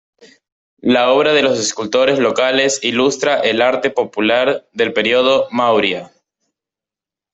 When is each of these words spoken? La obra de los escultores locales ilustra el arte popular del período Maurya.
La 0.79 1.11
obra 1.11 1.31
de 1.31 1.43
los 1.43 1.59
escultores 1.59 2.17
locales 2.17 2.83
ilustra 2.83 3.35
el 3.39 3.61
arte 3.61 3.91
popular 3.91 4.67
del 4.73 4.93
período 4.93 5.47
Maurya. 5.51 6.11